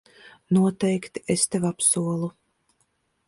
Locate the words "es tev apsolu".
1.35-2.31